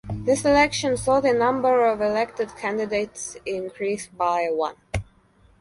This 0.25 0.45
election 0.45 0.97
saw 0.97 1.19
the 1.21 1.31
number 1.31 1.85
of 1.85 2.01
elected 2.01 2.55
candidates 2.57 3.37
increase 3.45 4.07
by 4.07 4.47
one. 4.49 4.73